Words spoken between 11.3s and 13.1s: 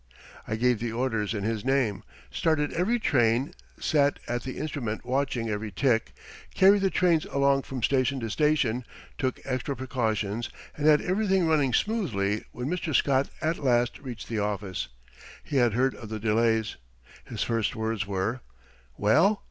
running smoothly when Mr.